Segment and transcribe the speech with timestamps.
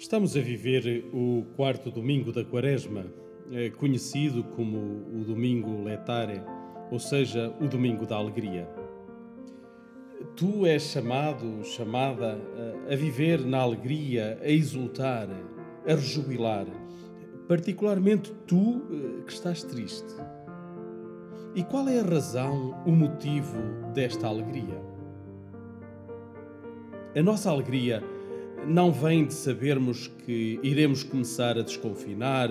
[0.00, 3.04] Estamos a viver o quarto domingo da Quaresma,
[3.52, 6.40] eh, conhecido como o Domingo Letare,
[6.90, 8.66] ou seja, o Domingo da Alegria.
[10.34, 12.40] Tu és chamado, chamada
[12.90, 15.28] a viver na alegria, a exultar,
[15.86, 16.66] a rejubilar,
[17.46, 20.14] particularmente tu eh, que estás triste.
[21.54, 23.58] E qual é a razão, o motivo
[23.92, 24.80] desta alegria?
[27.14, 28.02] A nossa alegria
[28.66, 32.50] não vem de sabermos que iremos começar a desconfinar,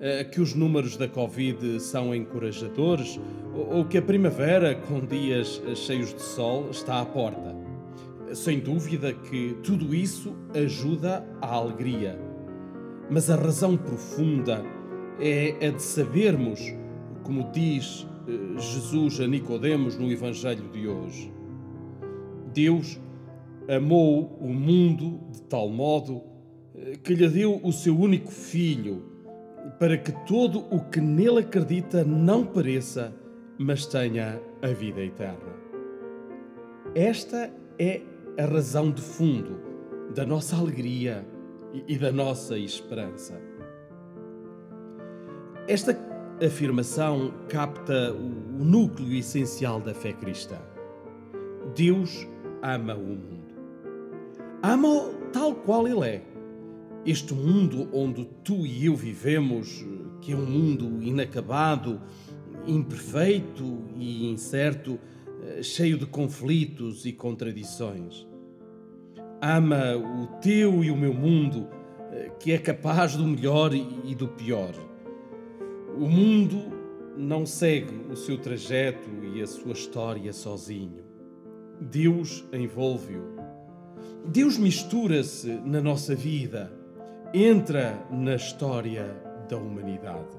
[0.00, 3.18] eh, que os números da Covid são encorajadores
[3.54, 7.56] ou que a primavera, com dias cheios de sol, está à porta.
[8.34, 12.18] Sem dúvida que tudo isso ajuda à alegria.
[13.08, 14.62] Mas a razão profunda
[15.18, 16.60] é a de sabermos,
[17.22, 21.32] como diz eh, Jesus a Nicodemos no Evangelho de hoje.
[22.52, 22.98] Deus
[23.68, 26.22] amou o mundo de tal modo
[26.74, 29.02] eh, que lhe deu o seu único filho,
[29.78, 33.14] para que todo o que nele acredita não pereça,
[33.58, 35.56] mas tenha a vida eterna.
[36.94, 38.00] Esta é
[38.38, 39.60] a razão de fundo
[40.14, 41.26] da nossa alegria
[41.86, 43.38] e da nossa esperança.
[45.68, 45.98] Esta
[46.44, 50.58] afirmação capta o núcleo essencial da fé cristã.
[51.74, 52.26] Deus
[52.62, 53.55] ama o mundo.
[54.62, 56.22] Ama-o tal qual ele é.
[57.04, 59.84] Este mundo onde tu e eu vivemos,
[60.20, 62.00] que é um mundo inacabado,
[62.66, 64.98] imperfeito e incerto,
[65.42, 68.26] eh, cheio de conflitos e contradições.
[69.40, 71.68] Ama o teu e o meu mundo,
[72.10, 74.74] eh, que é capaz do melhor e do pior.
[75.96, 76.56] O mundo
[77.16, 81.04] não segue o seu trajeto e a sua história sozinho.
[81.80, 83.35] Deus envolve-o
[84.26, 86.72] Deus mistura-se na nossa vida,
[87.32, 89.16] entra na história
[89.48, 90.36] da humanidade.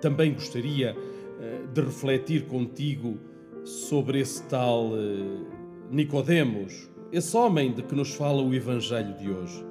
[0.00, 0.96] Também gostaria
[1.40, 3.18] eh, de refletir contigo
[3.64, 5.44] sobre esse tal eh,
[5.90, 9.64] Nicodemos, esse homem de que nos fala o evangelho de hoje.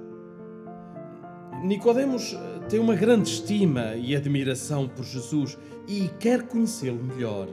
[1.64, 5.58] Nicodemos eh, tem uma grande estima e admiração por Jesus
[5.88, 7.48] e quer conhecê-lo melhor,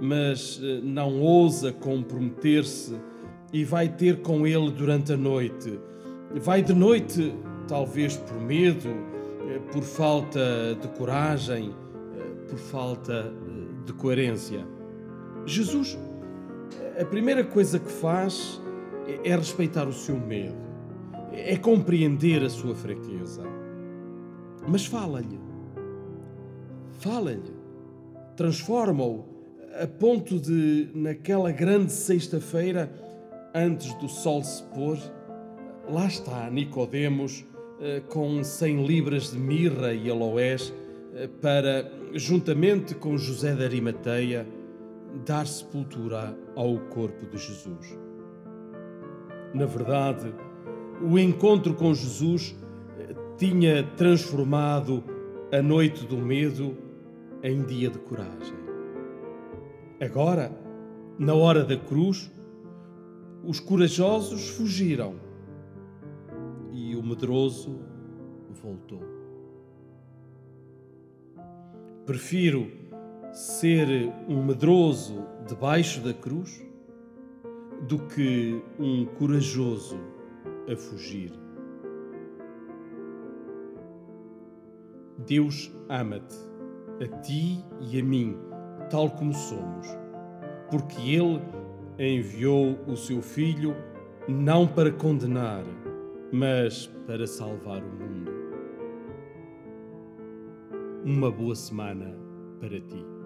[0.00, 2.94] mas não ousa comprometer-se
[3.52, 5.78] e vai ter com ele durante a noite.
[6.34, 7.34] Vai de noite,
[7.66, 8.88] talvez por medo,
[9.48, 11.74] eh, por falta de coragem,
[12.16, 14.64] eh, por falta eh, de coerência.
[15.44, 15.98] Jesus,
[17.00, 18.60] a primeira coisa que faz
[19.24, 20.54] é respeitar o seu medo,
[21.32, 23.42] é compreender a sua fraqueza.
[24.68, 25.40] Mas fala-lhe,
[27.00, 27.52] fala-lhe,
[28.36, 29.24] transforma-o
[29.80, 32.92] a ponto de, naquela grande sexta-feira,
[33.54, 34.98] antes do sol se pôr,
[35.88, 37.44] lá está Nicodemos
[37.80, 40.72] eh, com cem libras de mirra e aloés
[41.14, 44.46] eh, para, juntamente com José de Arimateia,
[45.24, 47.98] dar sepultura ao corpo de Jesus.
[49.52, 50.32] Na verdade,
[51.02, 52.54] o encontro com Jesus
[52.98, 55.02] eh, tinha transformado
[55.52, 56.76] a noite do medo
[57.42, 58.54] em dia de coragem.
[60.00, 60.52] Agora,
[61.18, 62.30] na hora da cruz,
[63.44, 65.14] os corajosos fugiram
[66.72, 67.80] e o medroso
[68.62, 69.02] voltou.
[72.04, 72.70] Prefiro
[73.32, 73.86] ser
[74.28, 76.64] um medroso debaixo da cruz
[77.86, 79.98] do que um corajoso
[80.70, 81.32] a fugir.
[85.26, 86.36] Deus ama-te,
[87.02, 88.36] a ti e a mim,
[88.90, 89.86] tal como somos,
[90.70, 91.40] porque Ele
[92.08, 93.76] enviou o seu Filho
[94.26, 95.64] não para condenar,
[96.32, 98.30] mas para salvar o mundo.
[101.04, 102.14] Uma boa semana
[102.60, 103.19] para ti.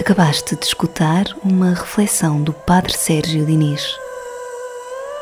[0.00, 3.96] Acabaste de escutar uma reflexão do Padre Sérgio Diniz.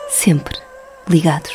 [0.08, 0.56] Sempre
[1.08, 1.52] ligados.